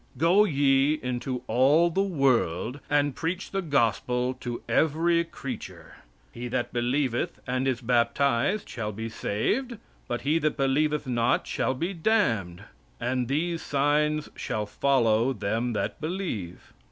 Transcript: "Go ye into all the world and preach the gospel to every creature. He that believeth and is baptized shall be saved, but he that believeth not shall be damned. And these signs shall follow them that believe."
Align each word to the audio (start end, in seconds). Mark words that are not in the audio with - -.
"Go 0.17 0.45
ye 0.45 0.95
into 0.99 1.43
all 1.45 1.91
the 1.91 2.01
world 2.01 2.79
and 2.89 3.15
preach 3.15 3.51
the 3.51 3.61
gospel 3.61 4.33
to 4.39 4.63
every 4.67 5.23
creature. 5.23 5.97
He 6.31 6.47
that 6.47 6.73
believeth 6.73 7.39
and 7.45 7.67
is 7.67 7.81
baptized 7.81 8.67
shall 8.67 8.91
be 8.91 9.09
saved, 9.09 9.77
but 10.07 10.21
he 10.21 10.39
that 10.39 10.57
believeth 10.57 11.05
not 11.05 11.45
shall 11.45 11.75
be 11.75 11.93
damned. 11.93 12.63
And 12.99 13.27
these 13.27 13.61
signs 13.61 14.27
shall 14.35 14.65
follow 14.65 15.33
them 15.33 15.73
that 15.73 16.01
believe." 16.01 16.73